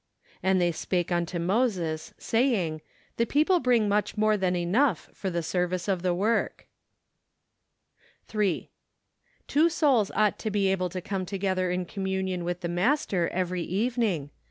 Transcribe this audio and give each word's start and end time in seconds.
And 0.41 0.59
they 0.59 0.71
spake 0.71 1.11
unto 1.11 1.37
3Toses, 1.37 2.13
saying, 2.17 2.81
The 3.17 3.27
peo¬ 3.27 3.45
ple 3.45 3.61
bmig 3.61 3.87
much 3.87 4.17
more 4.17 4.35
than 4.35 4.55
enough 4.55 5.11
for 5.13 5.29
the 5.29 5.43
service 5.43 5.87
of 5.87 6.01
the 6.01 6.09
icoi'k." 6.09 6.65
110 6.65 6.65
OCTOBER. 6.65 8.09
Ill 8.15 8.25
3. 8.27 8.69
Two 9.47 9.69
souls 9.69 10.09
ought 10.15 10.39
to 10.39 10.49
be 10.49 10.69
able 10.69 10.89
to 10.89 11.01
come 11.01 11.27
together 11.27 11.69
in 11.69 11.85
communion 11.85 12.43
with 12.43 12.61
the 12.61 12.67
Master 12.67 13.27
every 13.27 13.61
evening. 13.61 14.31